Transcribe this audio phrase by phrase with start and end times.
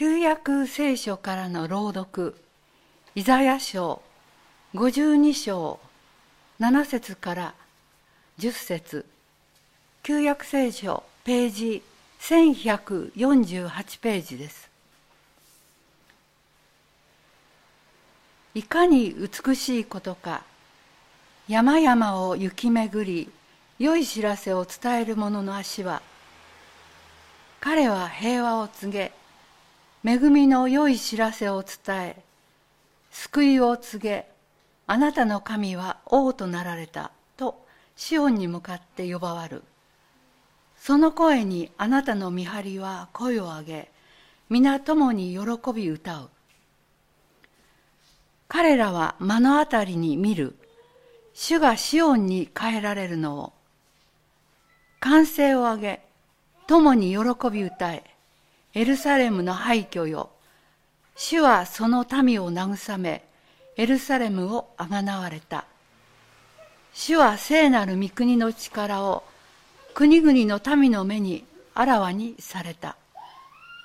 [0.00, 2.34] 旧約聖書からの朗読
[3.14, 4.00] イザヤ書
[4.72, 5.78] 52章
[6.58, 7.54] 7節から
[8.38, 9.04] 10節。
[10.02, 11.82] 旧約聖書ページ
[12.18, 14.70] 1148ページです。
[18.54, 20.44] いかに美しいことか
[21.46, 23.30] 山々を行き巡り
[23.78, 26.00] 良い知らせを伝える者の足は
[27.60, 29.19] 彼は平和を告げ
[30.02, 32.16] 恵みの良い知らせを伝え
[33.10, 34.26] 救いを告げ
[34.86, 37.64] あなたの神は王となられたと
[37.96, 39.62] シオンに向かって呼ばわる。
[40.78, 43.90] その声にあなたの見張りは声を上げ
[44.48, 46.30] 皆共に喜び歌う。
[48.48, 50.56] 彼らは目の当たりに見る。
[51.34, 53.52] 主がシオンに変えられるのを。
[54.98, 56.02] 歓声を上げ
[56.66, 58.09] 共に喜び歌え。
[58.72, 60.30] エルサレムの廃墟よ。
[61.16, 63.24] 主はその民を慰め
[63.76, 65.64] エルサレムをあがなわれた。
[66.92, 69.24] 主は聖なる御国の力を
[69.92, 71.44] 国々の民の目に
[71.74, 72.96] あらわにされた。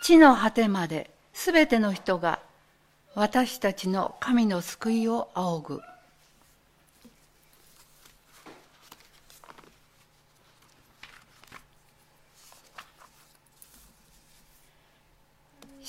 [0.04, 2.40] 地の果てまですべての人が
[3.16, 5.82] 私たちの神の救いを仰ぐ。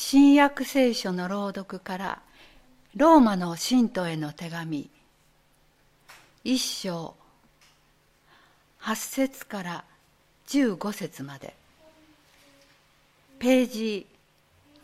[0.08, 2.22] 新約聖書の朗読から
[2.94, 4.88] ローマの信徒への手紙
[6.44, 7.16] 一章
[8.82, 9.84] 8節から
[10.46, 11.56] 15節まで。
[13.40, 14.06] ページ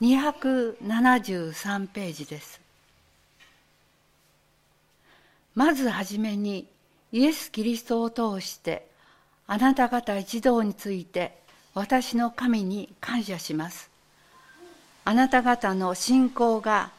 [0.00, 2.60] 273ページです。
[5.54, 6.66] まずはじめに
[7.12, 8.88] イエス・キリストを通して
[9.46, 11.38] あなた方一同について
[11.74, 13.91] 私の神に感謝します。
[15.04, 16.90] あなた方の信仰が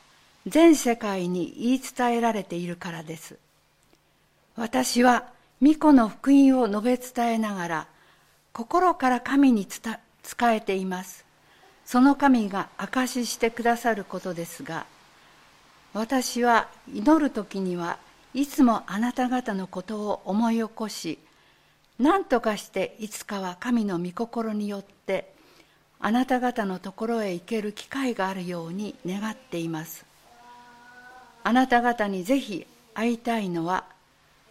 [0.46, 3.38] 全世界に言い伝えられているからです。
[4.56, 5.26] 私は
[5.62, 7.88] 巫女の福音を述べ伝えながら
[8.52, 9.98] 心から神に伝
[10.54, 11.26] えています。
[11.86, 14.86] その神が証ししてくださることですが、
[15.94, 17.98] 私は祈る時には
[18.34, 21.20] いつもあなた方のことを思い起こし、
[22.00, 24.86] 何とかしていつかは神の御心によっ
[26.06, 30.06] あなた方のところへ行ける機会があるように願っています。
[31.46, 33.86] あなた方にぜひ会いたいのは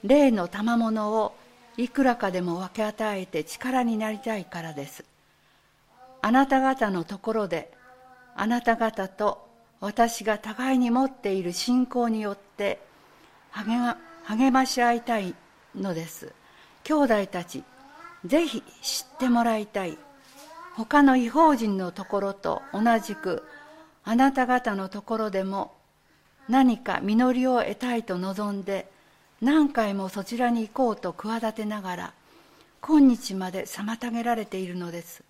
[0.03, 1.35] 霊の賜物を
[1.77, 5.05] いくらかでも分け与えて力になりたいからです。
[6.23, 7.71] あなた方のところで
[8.35, 9.47] あなた方と
[9.81, 12.81] 私が互いに持っている信仰によって
[13.51, 15.35] 励まし合いたい
[15.77, 16.33] のです。
[16.85, 17.63] 兄弟たち
[18.25, 19.99] ぜひ知ってもらいたい。
[20.77, 23.43] 他の違法人のところと同じく
[24.05, 25.75] あなた方のところでも
[26.49, 28.91] 何か実りを得たいと望んで
[29.41, 32.13] 何回もそちらに行こうと企てながら
[32.81, 35.23] 今日まで妨げられているのです。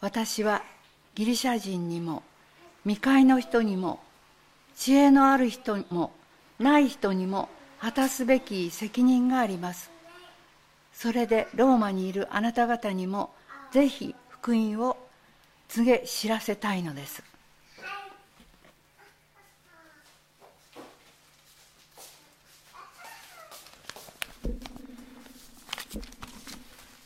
[0.00, 0.62] 私は
[1.14, 2.22] ギリシャ人にも
[2.82, 4.00] 未開の人にも
[4.76, 6.12] 知恵のある人も
[6.58, 9.90] ない人にも果たすべき責任があります。
[10.92, 13.30] それでローマにいるあなた方にも
[13.70, 14.96] ぜひ福音を
[15.68, 17.22] 告げ知らせたいのです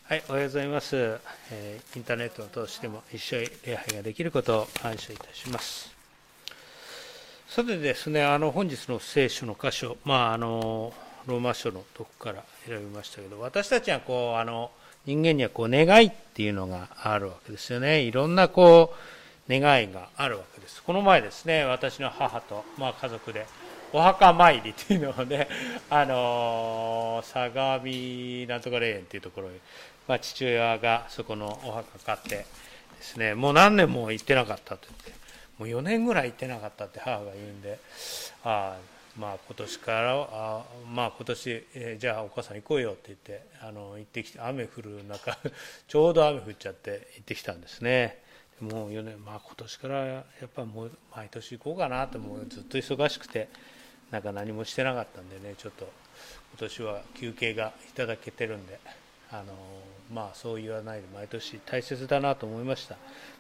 [0.05, 0.97] はい、おはようございます、
[1.51, 5.95] えー、インターネットを通しても一緒に礼拝ができることを感謝いたします。
[7.49, 10.95] さてですね、あの本日の聖書の箇所、まあ、あの
[11.27, 14.71] ローマ書のとこから選びましたけど、私たちはこうあの
[15.07, 18.01] 人間にはこう願いっていうのがあるわけですよね。
[18.01, 20.83] いろんなこう願いがあるわけです。
[20.83, 23.47] この前ですね、私の母と、まあ、家族で
[23.93, 25.49] お墓参りっていうのをね、
[25.91, 27.85] あの相模
[28.49, 29.61] なんとか霊園っていうところに、
[30.09, 32.47] まあ、父親がそこのお墓買ってで
[33.01, 35.13] すね、もう何年も行ってなかったと言って、
[35.59, 37.79] もう4年ぐらい行ってなかったって母が言うんで、
[38.43, 45.39] ああ、まあ、今年からあ、まあ、今年、えー、じゃあお母さん行こうよって言ってあの行ってきて雨降る中
[45.89, 48.23] ちょうど雨降っちゃって行ってきたんですね。
[48.61, 53.49] もう4年、まあ、今年からやっぱもう毎年行こうかなってもうずっと忙しくて
[54.11, 55.85] なんか何もしてなかったんでねちょっと
[56.53, 58.79] 今年は休憩がいただけてるんで
[59.31, 59.53] あの
[60.13, 62.97] まあそう言わないで毎年大切だなと思いました。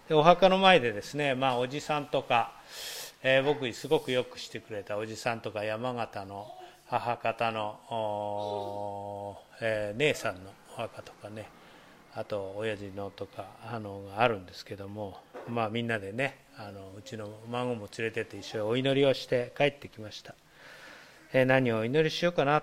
[0.09, 2.53] でお墓の前でですね、まあ、おじさんとか
[3.29, 6.47] えー、僕にすごくよくしてくれたおじさんとか山形の
[6.87, 10.43] 母方の、えー、姉さんの
[10.75, 11.49] お墓とかね
[12.15, 15.19] あと親父のとかあのがあるんですけども
[15.49, 20.37] まあみんなでねあのうちの孫も連れてって一緒にお祈りをして帰ってきました、
[21.33, 22.63] えー、何をお祈りしようかな。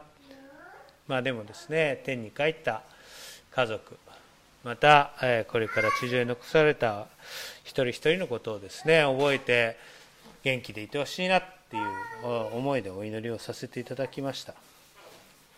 [1.10, 2.84] まあでもですね天に帰った
[3.52, 3.98] 家族
[4.64, 7.08] また、えー、これから地上に残された
[7.66, 9.76] 一人一人のことをですね覚えて
[10.44, 11.84] 元気でいてほしいなっていう
[12.56, 14.54] 思いでお祈りをさせていただきました。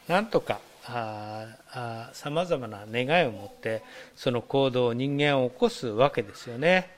[0.07, 3.81] なんとかさまざまな願いを持って
[4.15, 6.91] その行動を人間を起こすわけですよね。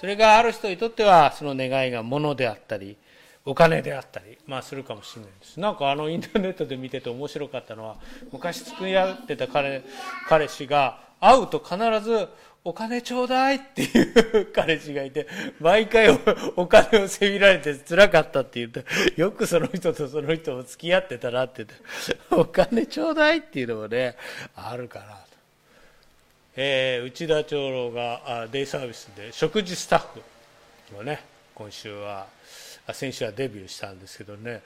[0.00, 2.96] それがある人にとってはその願いが物であったり
[3.44, 5.60] お金であったり、まあ、するかもしれないです。
[5.60, 7.96] なんかあのインターネットで見てて面白かったのは
[8.32, 9.84] 昔付き合ってた彼
[10.28, 12.28] 彼氏が会うと必ず
[12.62, 15.26] お金ちょうだいっていう彼氏がいて、
[15.60, 16.10] 毎回
[16.56, 18.84] お金をせびられて辛かったって言って、
[19.16, 24.14] よくその人とその人も付き合ってたなって言って、お金ちょうだいっていうのもね、
[24.54, 25.20] あるかなと。
[26.56, 30.02] えー、内田長老がデイサービスで食事スタッ
[30.92, 31.24] フをね、
[31.54, 32.26] 今週は、
[32.92, 34.60] 先週はデビューしたんですけどね、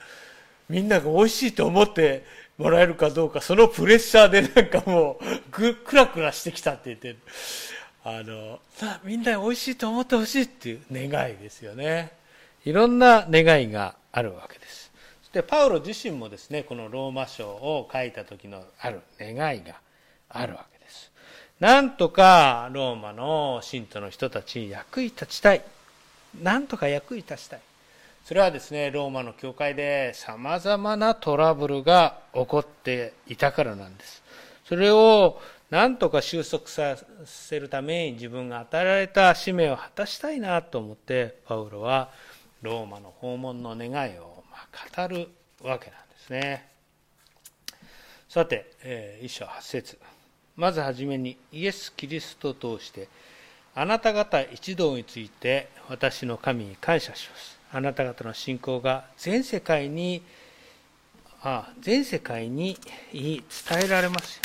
[0.68, 2.24] みんなが美味しいと思って
[2.58, 7.16] もらえるかどうか、そのプレッシャーでなんかもう、ぐ、クラクラしてきたって言って、
[8.06, 12.12] あの、さあ、みんな美味しいと思ってほしいっていう願いですよね。
[12.66, 14.92] いろんな願いがあるわけです。
[15.22, 19.76] そしてパウロ自身もですね、このローマ書を書いた時のある願いが
[20.28, 21.10] あるわけです。
[21.60, 25.62] なんとかローマの信徒の人たちに役に立ちたい。
[26.42, 27.60] なんとか役に立ちたい。
[28.26, 34.22] それはですね、ローマの教会で様々なトラブルが起こっていたからなんです。
[34.66, 35.40] それを
[35.74, 42.10] なんとか収束させるために自分が与えられた使命を果たしたいなと思ってパウロは
[42.62, 44.44] ローマの訪問の願いを
[44.96, 45.28] 語る
[45.64, 46.68] わけなんですね。
[48.28, 49.98] さて、えー、一章八節。
[50.54, 53.08] まずはじめにイエス・キリストを通して
[53.74, 57.58] あなた方一同について私の神に感謝します。
[57.72, 60.22] あなた方の信仰が全世界に
[61.42, 62.78] あ全世界に
[63.12, 63.42] 伝
[63.86, 64.40] えられます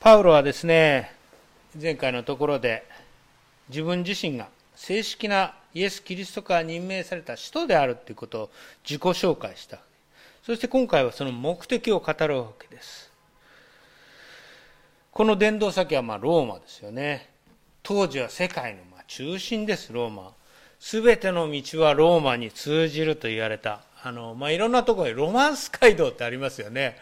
[0.00, 1.12] パウロはですね、
[1.78, 2.84] 前回のところで
[3.68, 8.50] 自分自身が正式なイエス・キリストから任命された使徒であるということを
[8.82, 9.76] 自己紹介した。
[10.42, 13.12] そして今回はその目的を語るわけです。
[15.12, 17.28] この伝道先はまローマですよね。
[17.82, 20.32] 当時は世界のま中心です、ローマ。
[20.78, 23.82] すべての道はローマに通じると言われた。
[24.02, 26.96] あの、まあ、いろんなところにロマンス街道ってありますよね。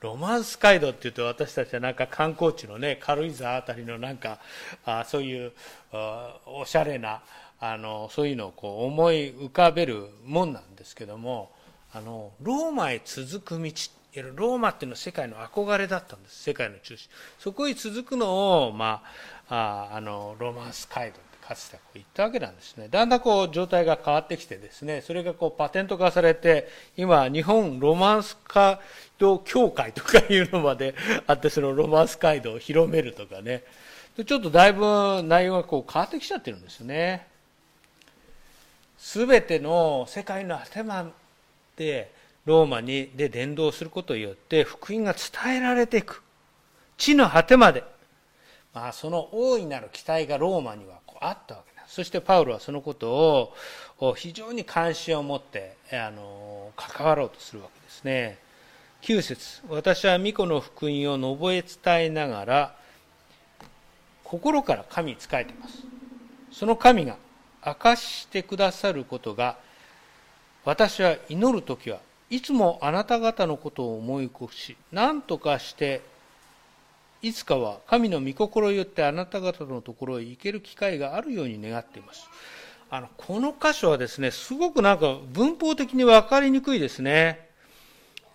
[0.00, 4.38] ロマンス街道っていうと私たちはなんか観光地のね軽井沢あたりのなんか
[4.84, 5.52] あそういう
[6.46, 7.22] おしゃれな
[7.58, 11.50] あのそういうのをこう思い浮かべるもんなんですけども
[11.92, 13.72] あのローマへ続く道
[14.22, 16.42] ローマっていうのは世界の憧れだったんです。
[16.42, 17.10] 世界の中心。
[17.38, 19.02] そこへ続くのを、ま
[19.48, 21.25] あ、ああのロマンス街道。
[21.46, 22.88] かつてこう言ったわけなんですね。
[22.88, 28.80] だんだんこう状態が変わってきてですね、それがこうパテント化されて、今、日本ロマンス街
[29.18, 30.94] 道協会とかいうのまで
[31.28, 33.62] あって、そのロマンス街道を広めるとかね、
[34.16, 37.26] ちょっとだいぶ内容がこう変わってきちゃってるんですね。
[38.98, 41.12] すべての世界の果てま
[41.76, 42.10] で、
[42.44, 46.22] ローマにで伝道することによって福音が伝えられていく。
[46.96, 47.84] 地の果てまで。
[48.76, 53.54] まあ、その大いなる期待がローマにはあったわけですそしてパウロはそのこと
[53.98, 58.38] を非常に関心を持ってあの関わろうとするわけですね。
[59.02, 59.62] 9節。
[59.68, 62.76] 私は巫女の福音を述べ伝えながら
[64.24, 65.78] 心から神に仕えています。
[66.50, 67.16] その神が
[67.64, 69.56] 明かしてくださることが
[70.64, 76.02] 私は祈る時はいつもあなた方のことを思い起こし何とかして
[77.26, 82.28] いつかは神の御心によってあなた方のところへ行ける機会があるように願っています。
[82.88, 87.48] あの、この箇所はですね、すごくなんか文法的に分かりにくいですね。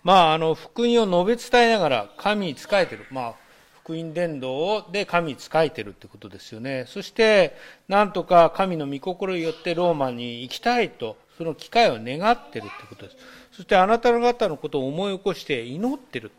[0.02, 3.06] まあ、あの、福音を述べ伝えながら神に仕えてる。
[3.10, 3.34] まあ、
[3.82, 6.84] 福音伝道で神に仕えてるってことですよね。
[6.86, 7.56] そして、
[7.88, 13.16] なんとか神の御心によってローマに行きたいと、その機会を願ってるってことです。
[13.52, 16.30] そしてあなた方のことを思い起こして祈ってる。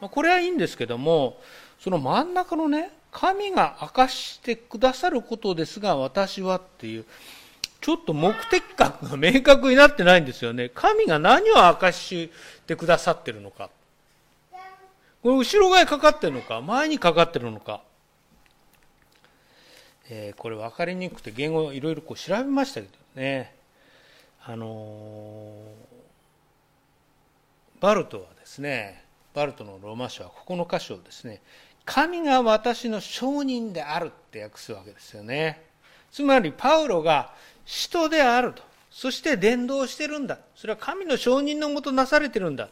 [0.00, 1.40] ま、これはいいんですけども、
[1.80, 7.04] その真ん中のね、神が明かしてくださることですが、私はっていう、
[7.80, 10.70] ちょっと目的感が明確になってないんですよね。
[10.70, 12.30] 神が何を明かし
[12.66, 13.70] てくださってるのか。
[15.22, 17.82] これ後ろ側にかかってるのか、前にかかってるのか。
[20.10, 23.54] えー、これ分かりにくくて言語をいろいろこう調べましたけどね。
[24.44, 29.03] あのー、バルトはですね、
[29.34, 31.42] バルトのローマ書はここの箇所をですね、
[31.84, 35.62] 神が私の証人であるって訳すわけですよね。
[36.10, 37.34] つまり、パウロが
[37.66, 38.62] 使徒であると。
[38.90, 40.38] そして伝道してるんだ。
[40.54, 42.68] それは神の承認のもとなされてるんだ。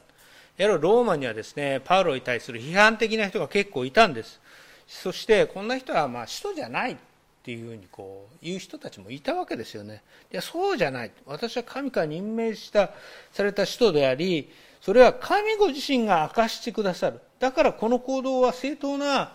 [0.57, 4.41] やろローマにはですね、パウロに対する批判的な人が結構いたんです。
[4.87, 6.97] そして、こんな人はまあ使徒じゃないっ
[7.43, 10.03] ていうふうにこう言う人たちもいたわけですよね。
[10.33, 11.11] いや、そうじゃない。
[11.27, 12.93] 私は神から任命した、
[13.33, 14.49] された使徒であり、
[14.83, 17.21] それは神ご自身が明かしてくださる。
[17.39, 19.33] だからこの行動は正当な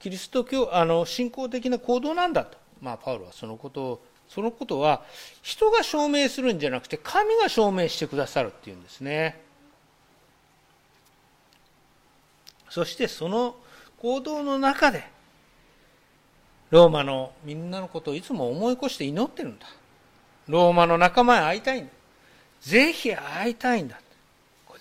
[0.00, 2.58] キリスト教、あの、信仰的な行動なんだと。
[2.80, 5.02] まあ、パウロはそのことをそのことは
[5.42, 9.40] 人が証明するんじゃなくて神が証明してくださるっていうんですね
[12.68, 13.56] そしてその
[13.98, 15.04] 行動の中で
[16.70, 19.66] ローマのみんなのことをいつも思い起こして祈ってるんだ
[20.46, 21.92] ローマの仲間へ会いたいんだ
[22.60, 24.00] ぜひ会いたいんだ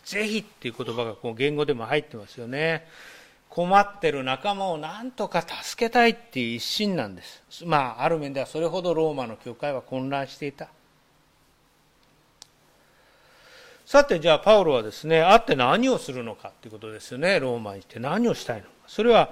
[0.09, 2.85] ぜひっていう言葉がこう言語でも入ってますよね
[3.49, 7.65] 困ってる仲間をなんとか助けたいっていう一心なんです。
[7.65, 10.69] まあ、ある面ではそれほどローマの教会は混乱していた。
[13.87, 18.69] さて、じゃあ、パウロはですね、会って何をするのかっていうことですよね、ローマに行って何をしたいのか。
[18.85, 19.31] それは、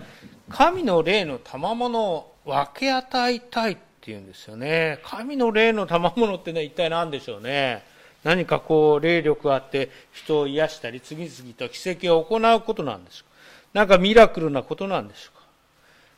[0.50, 5.00] 神の霊の賜物を分け与えたいっていうんですよね。
[5.04, 7.86] 神の霊の賜物ってね、一体何でしょうね。
[8.28, 13.24] 何かこう、霊力があって、人を癒したり、次々と奇跡を行うことなんです。
[13.72, 15.46] なんかミラクルなことなんでしょうか？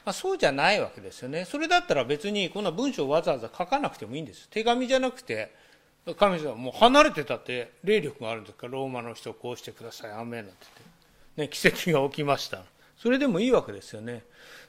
[0.06, 1.46] まあ、そうじゃないわけですよね。
[1.46, 4.48] それだったら別にこんな文章をわざわざ書かなくてもいいんです。
[4.50, 5.54] 手紙じゃなくて、
[6.18, 8.66] 神様もう離れてたって霊力があるんですか？
[8.66, 10.66] ら、ローマの人をこうしてください、アメンなんて
[11.38, 11.68] 言って。
[11.68, 12.64] ね、奇跡が起きました。
[12.98, 14.24] それでもいいわけですよね。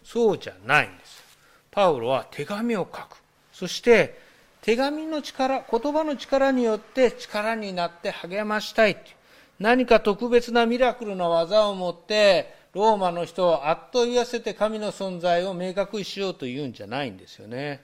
[0.04, 1.24] そうじゃないんです。
[1.70, 3.16] パウロは手紙を書く。
[3.54, 4.28] そして、
[4.62, 8.96] 手紙の力、言葉の力によって力になって励ましたい。
[9.58, 17.82] 何か特別なミラクルな技を持って、ローマの人をあっと言わせて神の存在を明確にしようというんじゃないんですよね。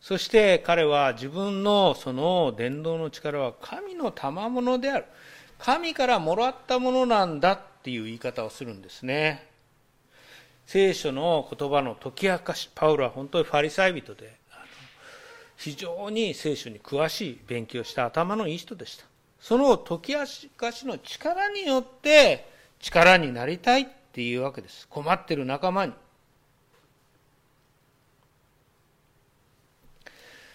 [0.00, 5.06] そして彼は自分のその伝道の力は神の賜物である。
[5.58, 9.48] 神からもらったものなんだっていう言い方をするんですね。
[10.66, 14.36] 聖書の言葉の解き明かし、パウロは本当にファリサイ人で、
[15.56, 19.04] 非常に聖書に詳しい勉強した頭のいい人でした。
[19.40, 20.18] その解き明
[20.56, 22.48] かしの力によって、
[22.80, 24.88] 力になりたいっていうわけです。
[24.88, 25.92] 困ってる仲間に。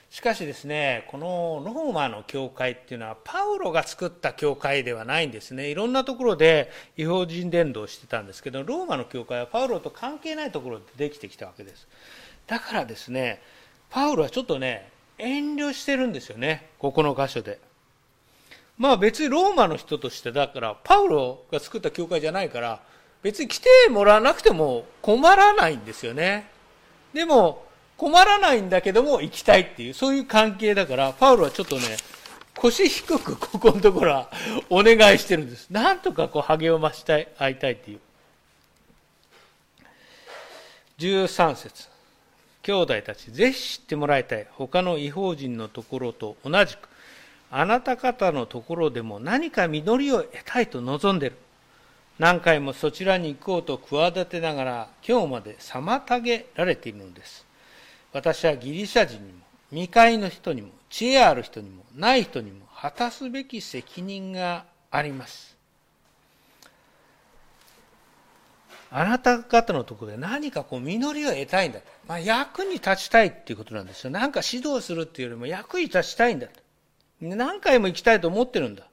[0.09, 5.69] しかしですね、このローマの教会っていうのは、パウロが作った教会ではないんですね。
[5.69, 11.87] いろんなところで違法人伝道してたんですけど、ローマの教会はパウロと関係ないところでできてきたわけです。
[12.47, 13.39] だからですね、
[13.89, 17.59] パウロはちょっとね、遠慮してるんですよね、ここの箇所で。
[18.79, 22.79] まあ別にローマの人としてだからパウロが作った教会じゃないから
[23.21, 26.49] 別に来てもらわなくても困らないんですよね。
[27.13, 27.65] でも
[27.97, 31.97] 困らないんだけども行きたいっていうそういう関係だからパウロはちょっとね
[32.55, 34.31] 腰低くここのところは
[34.69, 35.69] お願いしてるんです。
[35.69, 37.99] なんとかこう励ましたい会いたいっていう。
[40.99, 41.88] 13節。
[42.69, 46.87] 兄弟たちぜひ知ってもらいたい他の違法人のところと同じく
[47.49, 51.35] あなた方のところでも何か実りを得たいと望んでいる。
[52.19, 57.47] 何回もそちらに行こうと企てながら今日まで妨げられているのです。
[58.13, 59.39] 私はギリシャ人にも、
[59.71, 65.58] 未開の人にも、知恵ある人にも、ない人にも果たすべき責任があります。
[68.91, 71.85] あなた方のところで何かこう実りを得たいんだと。
[72.07, 74.09] まあ、役に立ちたいっていうことなんですよ。
[74.09, 76.53] なんか指導するっていうよりも役に立ちたいんだと。
[77.21, 78.83] 何回も行きたいと思ってるんだ。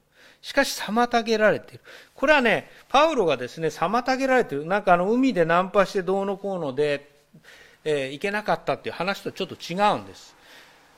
[0.41, 1.83] しかし妨げられている。
[2.13, 4.65] これはね、パウロがですね、妨げられている。
[4.65, 7.09] なんかあの、海でナンパしてどうのこうので、
[7.83, 10.35] えー、行けなかったっていう話とちょっと違うんです。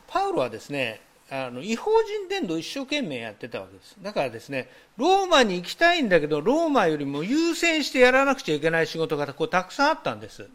[0.08, 3.95] パウロはですね、あの違法人伝道一生懸命やってたわけです。
[4.01, 10.48] だからですね、ローマに行きたいんだけど、ローマよりも優先してやらなくちゃいけない仕事がこうたくさんあったんです。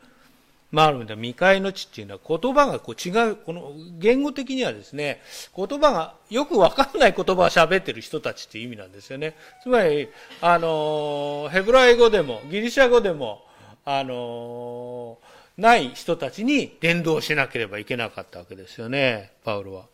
[0.72, 5.22] まあ、ある意味では未開の地っていうのは言葉がこう違う、この言語的にはですね、
[5.56, 9.36] 言葉がよくわかんない言葉を喋ってる人たちっていう意味なんですよね。
[9.62, 10.08] つまり、
[10.40, 13.44] あの、ヘブライ語でも、ギリシャ語でも、
[13.84, 15.18] あの、
[15.56, 19.93] ない人たちに伝道しなければいけなかったわけですよね、パウロは。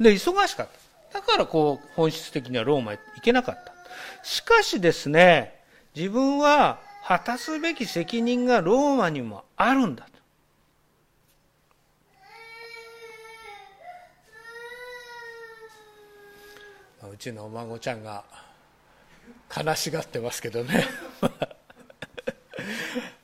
[0.00, 0.68] で、忙しかっ
[1.12, 1.20] た。
[1.20, 3.72] だからこう、本質的にはローマへ行けなかった。
[4.22, 5.54] しかしですね、
[5.94, 10.16] 自分は果たすべき責任がローマにもあるんだと。
[17.08, 18.24] うちのお孫ちゃんが
[19.56, 20.84] 悲しがってますけどね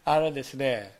[0.04, 0.94] あのですね、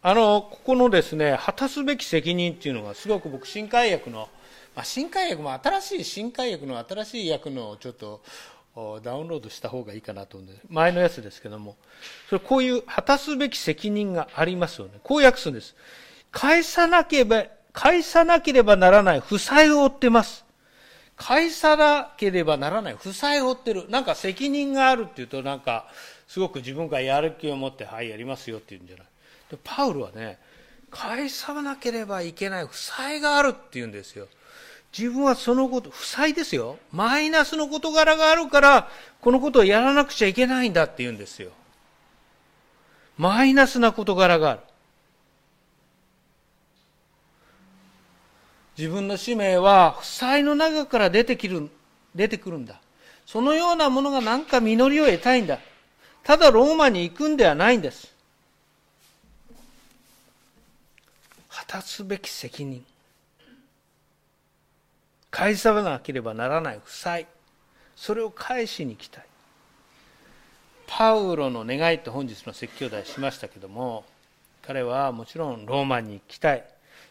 [0.00, 4.28] あの、ここのですね、果たすべき責任っていうのがすごく僕、新海薬の、
[4.74, 8.22] まあ、新海薬も新しい新海薬の新しい薬のちょっと
[9.02, 11.76] ダウンロードした方がいいかなと思うんで、前のやつですけども、
[12.28, 14.94] それこういう果たすべき責任がありますよね。
[15.02, 15.74] こう訳すんです。
[16.30, 20.44] 返さなければ、返さなければならない負債を負ってます。
[21.16, 23.88] 返さなければならない負債を負ってる。
[23.90, 25.86] なんか責任があるっていうとなんか、
[26.26, 29.06] すごく自分がやる気を持って、はい、やりますよって言うんじゃない。
[29.52, 30.38] でパウルはね
[30.90, 34.26] 返さなければいけない負債があるって言うんですよ
[34.96, 36.78] 自分はそのこと負債ですよ。
[36.92, 41.50] マイナスの事柄があるからこのことをやらなくちゃいけないんだって言うんですよ。
[43.16, 44.60] マイナスな事柄がある。
[48.76, 51.70] 自分の使命は負債の中から出てきる
[52.14, 52.80] 出てくるんだ。
[53.26, 55.58] そのようなものが何か実りを得たいんだ。
[56.22, 58.12] ただローマに行くんではないんです。
[61.48, 62.84] 果たすべき責任。
[65.32, 67.26] 返さなければならない負債。
[67.96, 69.24] それを返しに来たい。
[70.86, 74.04] パウロの願いと本日の説教題しましたけども
[74.60, 76.64] 彼はもちろんローマに行きたい。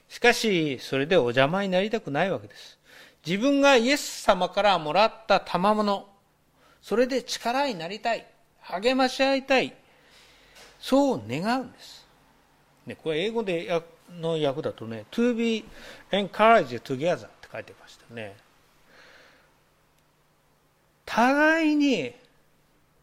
[0.08, 2.78] しかしそれでお邪魔になりたくないわけです。
[3.26, 6.08] 自分がイエス様からもらった賜物
[6.82, 8.26] それで力になりたい。
[8.62, 9.74] 励まし合いたい。
[10.80, 12.08] そう願うんです、
[12.88, 13.82] ね、これ英語で
[14.20, 15.64] の訳だとね、to be
[16.12, 18.36] encouraged together 書いてましたね。
[21.06, 22.14] 互いに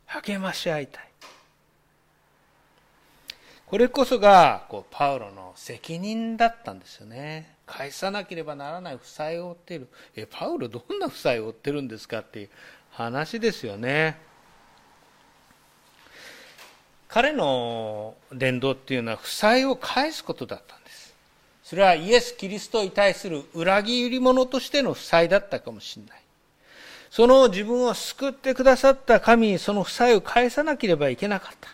[0.07, 1.09] 励まし合いたい。
[3.67, 7.55] これこそがこうパウロの責任だったんですよね。
[7.67, 9.89] 返さなければならない負債を負っている。
[10.17, 12.49] え、パウロどんな負債を負ってるんですかっていう
[12.91, 14.19] 話ですよね。
[17.09, 20.78] 彼の伝道っていうのは負債を返すことだった。
[21.69, 26.23] それはイエス・キリストに対する裏切り者としての負債だったかもしれない。
[27.11, 31.69] その自分を救ってくださった神にその負債を返さなければいけなかった。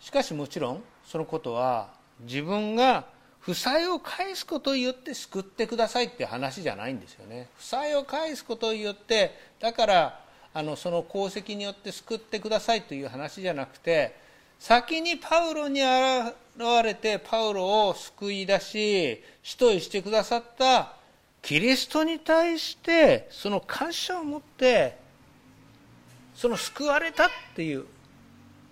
[0.00, 1.88] しかしもちろんそのことは
[2.20, 3.06] 自分が
[3.40, 7.48] 負債を返すことによって救ってくださいって話じゃないんですよね。
[7.56, 10.20] 負債を返すことによってだから
[10.52, 14.20] あのその功績によって救ってくださいという話じゃなくて
[14.62, 16.32] 先にパウロに現
[16.84, 20.92] れてパウロを救い出し使徒にしてくださった
[21.42, 24.96] キリストに対してその感謝を持って
[26.36, 27.86] その救われたっていう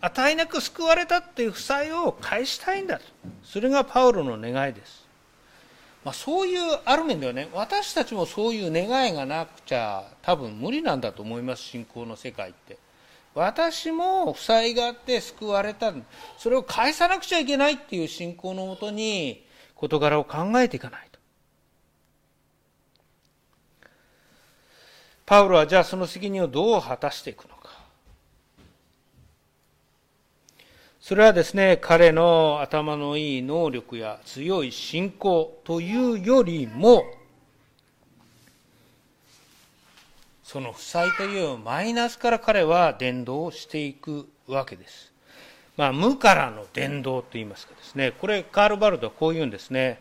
[0.00, 3.04] 与えなく救われたっていう負債を返したいんだと。
[3.42, 5.08] それがパウロの願いです、
[6.04, 12.78] まあ、そういうある面ではね私たちもそういう願いがなくちゃ多分無理なんだと思います信仰の世界って。
[13.34, 15.92] 私も負債があって救われた
[16.36, 21.18] それを返さなくちゃいけないっていう信仰のもとに事柄を考えていかないと。
[25.24, 27.70] パウロはじゃあその責任をどう果たしていくのか。
[31.00, 37.04] それはですね彼の頭のいい能力や強い信仰というよりも
[40.50, 45.12] その負債というマイナスから彼は伝道をしていくわけです。
[45.76, 50.00] まあ、無からの伝道と言いますかですね、これカール・バルドはこう言うんですね。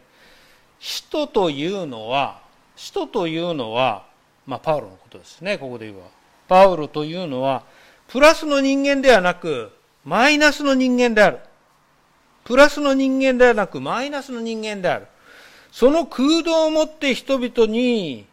[0.80, 2.42] 使徒というのは、
[2.76, 4.08] 使徒というのは、
[4.48, 6.08] まあ、パウロのことですね、ここで言えば。
[6.48, 7.62] パウロというのは、
[8.08, 9.72] プラスの人間ではなく、
[10.04, 11.38] マイナスの人間である。
[12.44, 15.06] プラスの人間ではなく、マイナスの人間である。
[15.72, 18.26] その空洞を持って人々に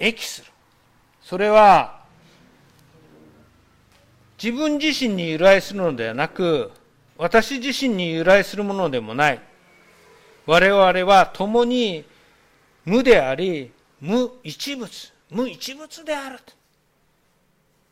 [0.00, 0.53] 益する。
[1.24, 2.02] それは
[4.40, 6.70] 自分自身に由来するのではなく
[7.16, 9.40] 私自身に由来するものでもない。
[10.44, 12.04] 我々は共に
[12.84, 14.90] 無であり無一物
[15.30, 16.40] 無一物である。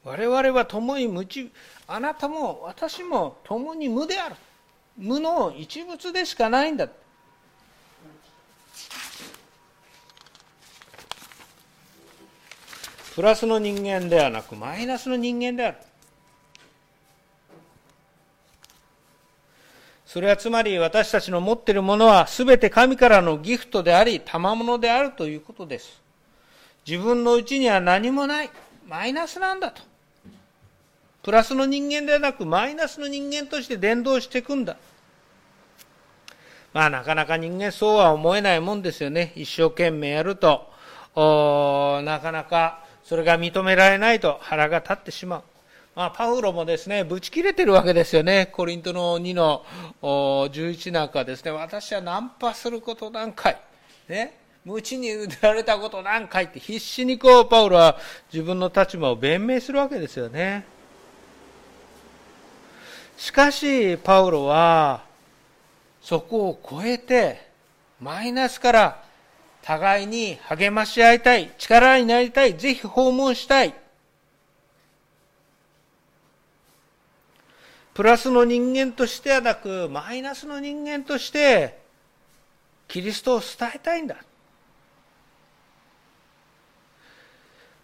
[0.05, 1.51] 我々は共に無一
[1.87, 4.35] あなたも私も共に無である。
[4.99, 6.87] 無の一物でしかないんだ。
[13.15, 15.77] プラスの人間ではなくマイナスの人間である。
[20.07, 26.03] それはつまり私たちの持っているものは全て神からのギフトであり賜物であるということです。
[26.87, 28.51] 自分のうちには何もない。
[28.87, 29.83] マイナスなんだと。
[31.23, 34.77] プラスの人間ではなくマイナスの人間として伝道していくんだ。
[36.75, 39.33] まあなかなか人間そうは思えないもんですよね。
[39.37, 40.71] 一生懸命やると。
[41.15, 45.43] なかなかそれが認められないと腹が立ってしまう。
[45.95, 48.49] まあ、パウロもですね、ぶち切れてるわけですよね。
[48.51, 49.65] コリントの2の
[50.01, 53.61] 11なんかですね、私はナンパすること何回、
[54.09, 57.99] ね、無知に打たれたこと何回って必死にこう、パウロは
[58.33, 60.65] 自分の立場を弁明するわけですよね。
[63.19, 65.03] しかし、パウロは、
[66.01, 67.49] そこを超えて、
[68.01, 69.05] マイナスから
[69.63, 73.75] 互いに励まし合いたい、力になりたい、ぜひ訪問したい。
[77.95, 81.81] プラスの人間としてはなく、マイナスの人間として、
[82.89, 84.17] キリストを伝えたいんだ。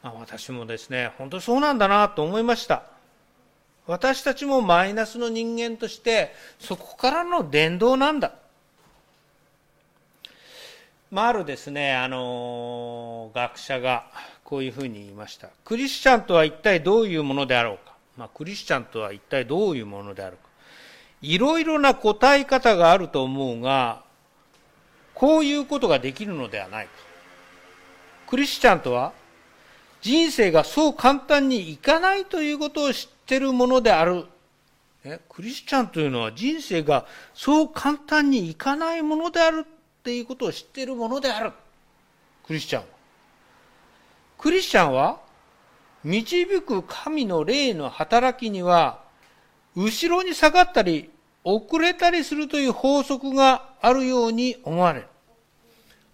[0.02, 2.84] まあ、私もですね、本当そうなんだなと思いました。
[3.86, 8.32] 私たちもマイナスの人間として、そこからの伝道なんだ。
[11.10, 14.06] まあ、あるですね、あの学者が
[14.44, 15.48] こういうふうに言いました。
[15.64, 17.94] クリスチャンとは一体どういうものであろうか。
[18.16, 20.42] まあ、クリスチャンとは一体どういうものであるか。
[21.22, 24.02] いろいろな答え方があると思うが、
[25.14, 26.90] こういうことができるのではないか。
[28.28, 29.12] クリスチャンとは、
[30.02, 34.26] 人生がそう簡単にいかないということを知っているものである
[35.04, 35.20] え。
[35.28, 39.66] クリスチャンというのは人生がそう簡単にいかないものである
[39.98, 41.52] っていうことを知っているものである。
[42.46, 42.88] クリスチャンは。
[44.38, 45.20] クリスチャンは
[46.04, 49.02] 導く神の霊の働きには、
[49.74, 51.10] 後ろに下がったり、
[51.44, 55.06] 遅れたりするという法則があるように思われる。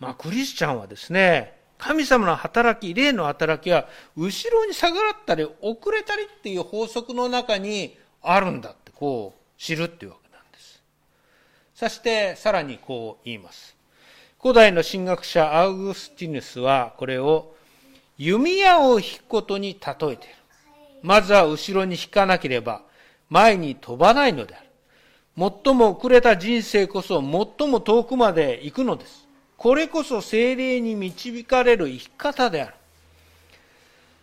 [0.01, 10.24] まあ、クリスチャンはですね、神様の働き、霊の働きは、後ろに下がったり、遅れたりっていう法則の中にあるんだって、こう、知るっていうわけ。
[11.75, 13.77] そして、さらにこう言います。
[14.41, 17.55] 古代の神学者アウグスティヌスは、これを、
[18.17, 20.35] 弓矢を引くことに例えている。
[21.05, 22.81] まずは後ろに引かなければ
[23.29, 24.65] 前に飛ばないのである。
[25.65, 29.29] 最も遅れた人生こそ最も遠くまで行くのです。
[29.59, 32.75] これこそ精霊に導かれる生き方である。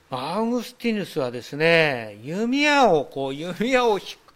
[0.09, 4.30] アウグスティヌスはですね、弓矢をこう、弓矢を引く、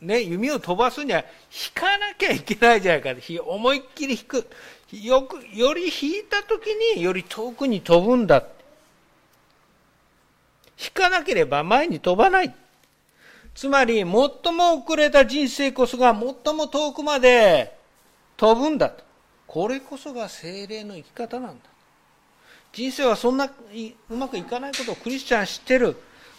[0.00, 3.10] ね、弓を飛ばすには引かなきゃいけないじゃないか。
[3.44, 4.46] 思いっきり引く。
[4.92, 8.44] よく、より引いた時により遠くに飛ぶんだ。
[10.80, 12.54] 引かなければ前に飛ばない。
[13.54, 17.76] つまり、最も遅れた人生こそが最も遠くまで
[18.36, 19.02] 飛ぶんだと。
[19.48, 21.64] これこそが精霊の生き方なんだ。
[22.72, 23.50] 人生はそんな
[24.10, 25.96] うまくいかないことをクリスチャン知ってる。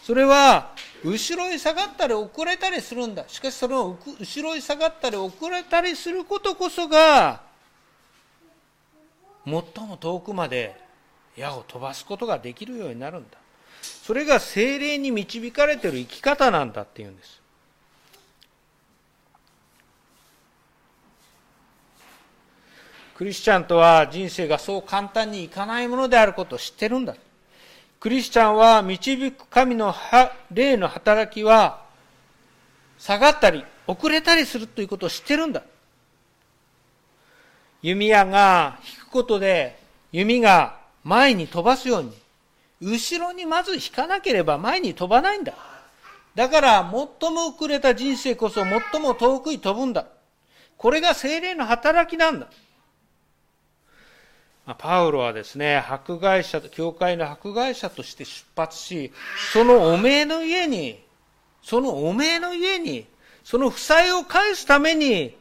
[0.09, 0.71] それは、
[1.03, 3.25] 後ろに下がったり遅れたりするんだ。
[3.27, 7.43] しかしそれを後ろに下がったり遅れたりすることこそが、
[9.45, 10.75] 最も遠くまで
[11.37, 13.37] 矢を飛ばすことができるようになるんだ。
[13.83, 17.39] それが精霊に導かれている生き方なんだっていうんです。
[23.13, 27.15] クリスチャンとは人生がそう簡単にいかないものであることを知ってるんだ。
[27.99, 29.93] クリスチャンは導く神の
[30.51, 31.83] 霊の働きは
[32.97, 35.63] 下がったり遅れたりするということを知ってるんだ。
[37.81, 39.79] 弓矢が引くことで
[40.11, 42.13] 弓が前に飛ばすように
[42.81, 45.53] 後ろにまず引かなければ前に飛ばないんだ。
[46.35, 50.05] だから最も遅れた人生こそ最も遠くに飛ぶんだ。
[50.77, 52.47] これが精霊の働きなんだ。
[54.75, 59.11] パウロはですね、迫害者、教会の迫害者として出発し、
[59.53, 61.03] そのおめえの家に、
[61.61, 63.05] そのおめえの家に、
[63.43, 65.35] その負債を返すために、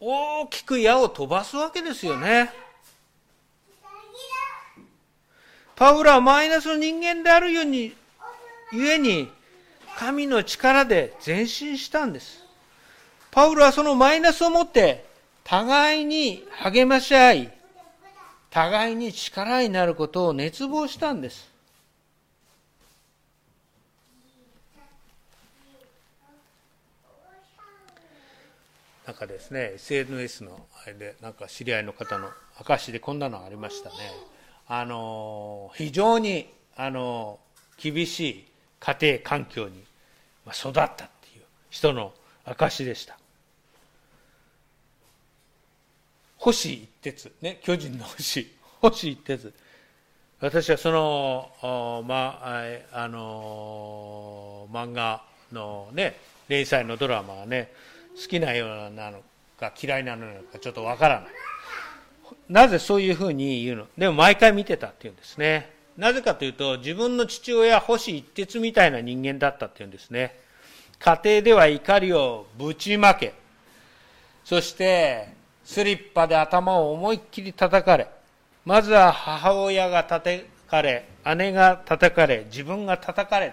[0.00, 2.50] 大きく矢を飛ばすわけですよね。
[5.74, 7.94] パウロはマイナスの人間であるように、
[8.72, 9.30] ゆえに、
[9.98, 12.44] 神の力で前進したんです。
[13.30, 15.04] パウロはそのマイナスを持って、
[15.44, 17.55] 互いに励まし合い、
[18.50, 21.50] 互いに力になることを熱望したんです。
[29.06, 33.96] なんかですね、SNS のあれで、なんか知り合いの方の証でこんなのありましたね。
[34.68, 37.38] あの非常にあの
[37.76, 38.44] 厳しい
[38.80, 39.84] 家庭環境に
[40.48, 41.06] 育ったってい
[41.38, 42.12] う人の
[42.44, 43.16] 証でした
[46.52, 47.32] 星一徹。
[47.42, 48.46] ね巨人の星
[48.80, 49.52] 星 一徹。
[50.38, 52.40] 私はその、ま
[52.92, 56.16] あ、あの漫画のね
[56.48, 57.72] 連載のドラマがね
[58.14, 59.22] 好きなようなの
[59.58, 61.30] か嫌いなのかちょっとわからない。
[62.48, 63.86] なぜそういうふうに言うの？
[63.98, 65.74] でも毎回見てたっていうんですね。
[65.96, 70.38] なぜかというと、自分の父親、星一徹みたいな人間だったっていうんですね。
[70.98, 73.32] 家庭では怒りをぶちまけ、
[74.44, 75.35] そして、
[75.66, 78.08] スリッパで頭を思いっきり叩かれ、
[78.64, 83.52] まずは母親が叩かれ、姉が叩かれ、自分が叩かれ、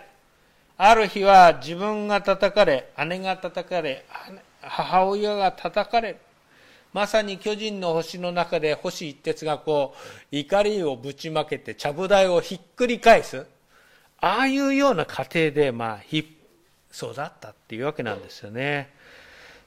[0.78, 4.06] ある日は自分が叩かれ、姉が叩かれ、
[4.62, 6.18] 母親が叩かれ。
[6.94, 9.96] まさに巨人の星の中で星一徹がこ
[10.32, 13.48] う、怒りをぶちまけて、ちゃぶ台をひっくり返す。
[14.22, 16.38] ああいうような家庭で、まあ、ひ、
[16.94, 18.93] 育ったっていうわけなんですよね。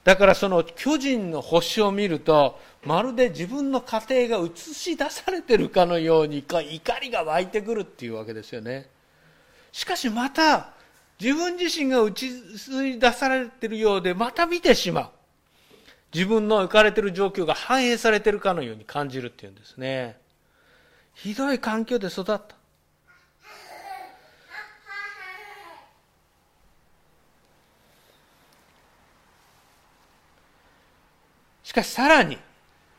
[0.06, 6.60] だからその巨人の星を見ると、まるで自分の家庭が映し出されてるかのように怒
[7.00, 8.88] りが湧いてくるっていうわけですよね。
[9.72, 10.68] しかしまた、
[11.20, 12.14] 自分自身が映
[12.56, 15.10] し出されてるようで、また見てしまう。
[16.14, 20.18] 自分の浮かれてる状況が反映されてるかのように感じるっていうんですね。
[21.14, 22.55] ひどい環境で育った。
[31.76, 32.38] かしさらに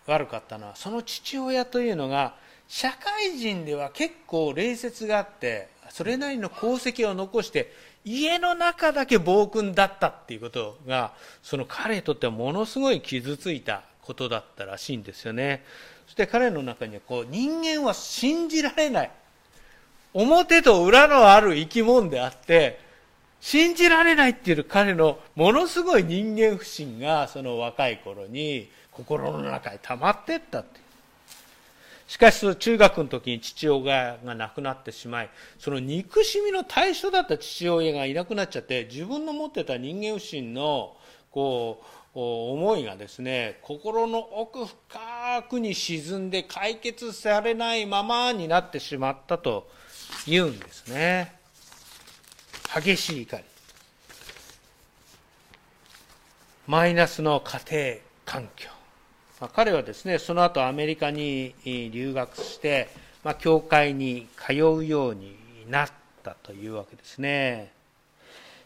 [0.06, 2.36] 悪かったのは、その父親というのが、
[2.68, 7.74] 社会人では結構礼節があって、それなりの功績を残して、
[8.06, 15.64] 家の中だけ暴君だったっていうことが、その彼にとってはものすごい傷ついたことだったらしいんですよね。
[16.06, 19.12] そして彼の中にはこう、人間は信じられない。
[20.14, 22.80] 表と裏のある生き物であって、
[23.40, 30.88] 信じられないっていう彼のものすごい人間不信がその若い頃に心の中に溜まってったって
[32.08, 40.96] しかし、中学の時に父親が亡くなってしまい、その憎しみの対象だった父親がいなくなっちゃって、自分の持ってた人間不信の、
[41.32, 49.70] こう、思いがですね、心の奥深くに沈んで解決されないままになってしまったと
[50.26, 51.37] 言うんですね。
[52.74, 53.44] 激しい怒り。
[56.68, 58.70] マイナスの家庭環境。
[59.40, 62.90] まあ、彼はですね、その後アメリカに留学して、
[63.24, 65.38] まあ、教会に通うように
[65.70, 65.92] なっ
[66.24, 67.72] たというわけですね。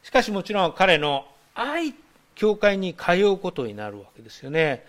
[0.03, 1.93] しかしもちろん彼の愛、
[2.33, 4.83] 教会に通うことになるわけですよね。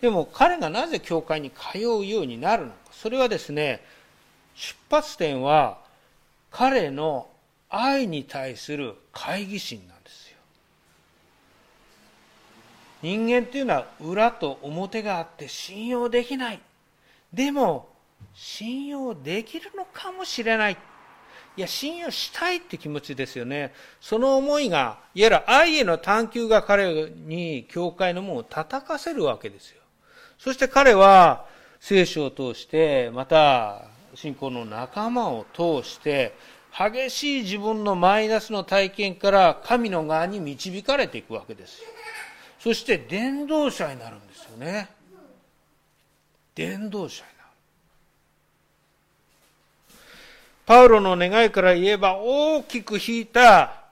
[0.00, 2.76] でも彼がなぜ教会に通うようになるのか。
[2.92, 3.84] それはですね、
[4.54, 5.78] 出発点は
[6.50, 7.28] 彼の
[7.76, 10.36] 愛に対する懐疑心なんですよ。
[13.02, 16.60] 人間っていうのは裏と表があって信用できない。
[17.32, 17.88] でも、
[18.32, 20.76] 信用できるのかもしれない。
[21.56, 23.72] いや、信用したいって気持ちですよね。
[24.00, 29.80] その思いが、いわゆる愛への探求が彼に教会の門を叩かせるわけですよ。
[30.38, 31.46] そして彼は
[31.80, 33.82] 聖書を通して、また
[34.14, 36.34] 信仰の仲間を通して、
[36.76, 41.88] 激しい自分のマイナスの体験から神の側に導かれていくわけですよ。
[42.58, 44.88] そして伝道者になるんですよね。
[46.54, 47.50] 伝道者になる。
[50.66, 53.84] パウロの願いから言えば大きく引いた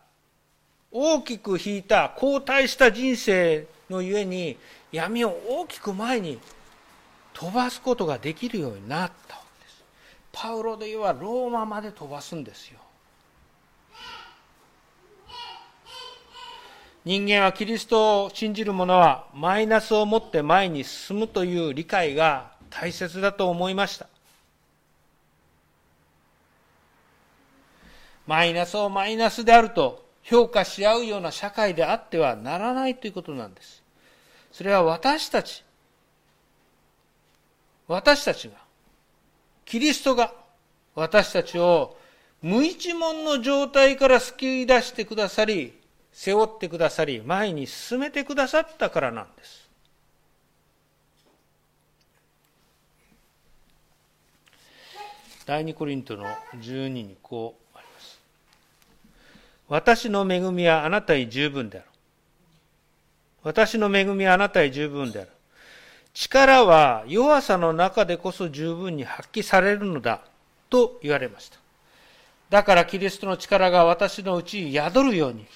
[0.90, 4.58] 大きく引いた後退した人生のゆえに
[4.90, 6.40] 闇を大きく前に
[7.32, 9.41] 飛ばすことができるようになった。
[10.32, 12.80] パウロで言えばローマまで飛ばすんですよ
[17.04, 24.06] 人間はキリストを信じる者はマイナスを持って前に進むという理解が大切だと思いました。
[28.24, 33.82] マイナスをマイナスであると評価し合うような社会であってはならないということなんです。
[34.52, 35.64] それは私たち、
[37.88, 38.54] 私たちが、
[39.72, 40.34] キリストが
[40.94, 41.96] 私たちを
[42.42, 45.72] 無一文の状態から救い出してくださり、
[46.12, 49.70] 背負ってくださり、前に進めてくださったからなんです。
[55.46, 58.20] 第二コリントの12にこうあります。
[59.70, 61.86] 私の恵みはあなたに十分である。
[63.42, 65.30] 私の恵みはあなたに十分である。
[66.14, 70.20] 力は弱さの中でこそ十分に発揮されるのだ
[70.68, 71.58] と言われました。
[72.50, 75.46] だからキリストの力が私のうちに宿るように、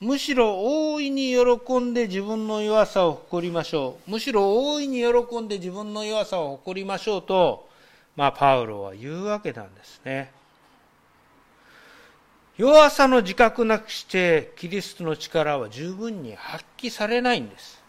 [0.00, 0.56] むしろ
[0.92, 4.10] 大いに喜んで自分の弱さを誇りましょう。
[4.10, 7.68] むしろ大いに喜んで自分の弱さを誇りましょうと、
[8.16, 10.30] まあ、パウロは言うわけなんですね。
[12.58, 17.81] 弱さの自覚なくして、キリストの力は十分に発揮されないんです。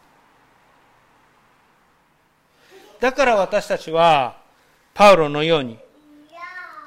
[3.03, 4.37] だから私たちは、
[4.93, 5.77] パウロのように、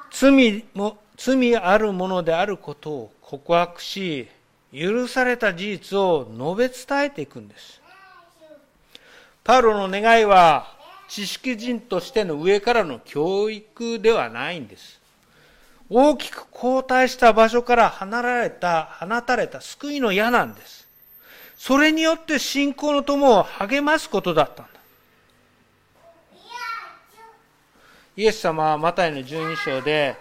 [0.09, 4.27] 罪も罪あるものであることを告白し
[4.73, 7.79] 許された事実を述べ伝えていくんです。
[9.43, 10.75] パウロの願いは
[11.07, 14.99] 知識人としての上からの教育ではないんです。
[15.87, 20.87] 大きく後退した場所から離れた放たれた救いの矢なんです。
[21.59, 24.76] それによって信仰の友を励ますことだったんだ
[28.17, 30.17] イエス様はマタイの12章で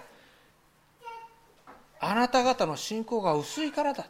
[1.99, 4.07] あなた方の信仰が薄いからだ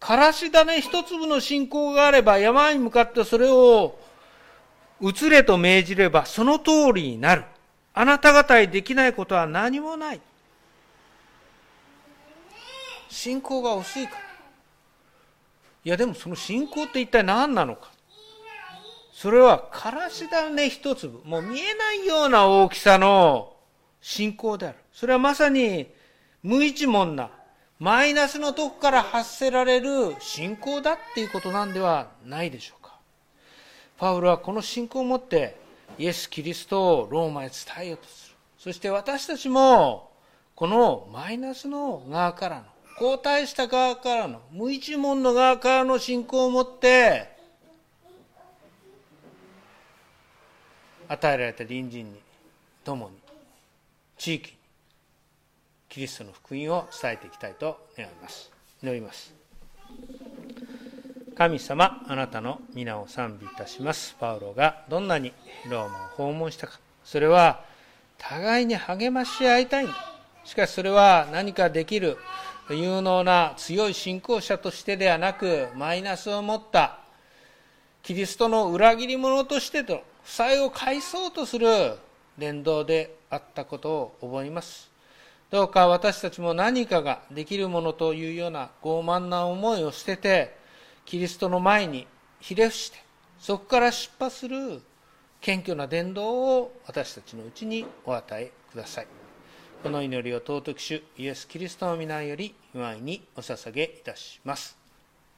[0.00, 3.96] からし種一粒の信仰があれば山に向かってそれを
[5.00, 7.44] 移れと命じればその通りになる。
[7.92, 10.20] あなた方にできないことは何もない。
[13.08, 14.20] 信仰が薄いから。
[15.84, 17.90] いやでもその信仰って一体何なのか。
[19.20, 23.52] それはからし種一粒、もう見えないような大きさの
[24.00, 24.78] 信仰である。
[24.94, 25.88] それはまさに
[26.42, 27.28] 無一文な
[27.78, 32.98] マイナスのとこから発せられる信仰だっていうことなんではないでしょうか。
[33.98, 35.54] パウロはこの信仰を持って
[35.98, 38.36] イエス・キリストをローマへ伝えようとする。
[38.56, 40.12] そして私たちも
[40.54, 42.62] このマイナスの側からの、
[42.98, 47.38] 後退した側からの、無一文の側からの信仰を持って
[51.10, 52.20] 与えられた隣人に、
[52.84, 53.16] 共に、
[54.16, 54.56] 地域に、
[55.88, 58.48] キリストの福音を伝えていきたいと願います。
[58.80, 59.34] 祈ります。
[61.34, 64.14] 神様、あなたの皆を賛美いたします。
[64.20, 65.32] パウロがどんなに
[65.68, 66.78] ローマを訪問したか。
[67.04, 67.64] それは
[68.16, 69.94] 互いに励まし合いたいんだ。
[70.44, 72.18] しかしそれは何かできる
[72.68, 76.98] 有能な強い信仰者としてではなく、マイナスを持った
[78.04, 81.98] キリストの裏切り者としてと負債を返そうとする
[82.38, 84.90] 伝道であったことを覚えます。
[85.50, 90.56] どうか私たちも何かができるものというような傲慢な思いを捨てて、
[91.04, 92.06] キリストの前に
[92.40, 92.98] ひれ伏して、
[93.38, 94.80] そこから出発する
[95.40, 99.06] 謙虚な伝道を私たちのうちにお与えください。
[99.82, 104.76] この祈りを尊き主イエス・キリストの皆より祝いにお捧げいたします。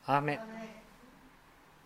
[0.06, 0.81] アーメン